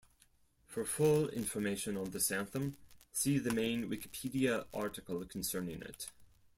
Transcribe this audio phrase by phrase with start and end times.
[0.65, 2.75] For full information on this anthem,
[3.11, 6.09] see the main Wikipedia article concerning it.